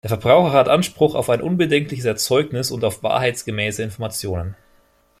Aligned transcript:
Der 0.03 0.07
Verbraucher 0.09 0.53
hat 0.53 0.67
Anspruch 0.67 1.13
auf 1.13 1.29
ein 1.29 1.41
unbedenkliches 1.43 2.05
Erzeugnis 2.05 2.71
und 2.71 2.83
auf 2.83 3.03
wahrheitsgemäße 3.03 3.83
Informationen. 3.83 4.55